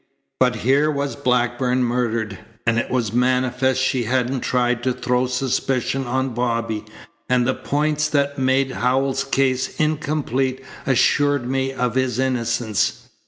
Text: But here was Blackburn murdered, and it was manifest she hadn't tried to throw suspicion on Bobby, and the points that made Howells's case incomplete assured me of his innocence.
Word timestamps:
But 0.39 0.55
here 0.55 0.89
was 0.89 1.15
Blackburn 1.15 1.83
murdered, 1.83 2.39
and 2.65 2.79
it 2.79 2.89
was 2.89 3.13
manifest 3.13 3.79
she 3.79 4.05
hadn't 4.05 4.39
tried 4.39 4.81
to 4.81 4.93
throw 4.93 5.27
suspicion 5.27 6.07
on 6.07 6.29
Bobby, 6.29 6.83
and 7.29 7.45
the 7.47 7.53
points 7.53 8.09
that 8.09 8.39
made 8.39 8.71
Howells's 8.71 9.23
case 9.25 9.79
incomplete 9.79 10.63
assured 10.87 11.47
me 11.47 11.71
of 11.71 11.93
his 11.93 12.17
innocence. 12.17 13.09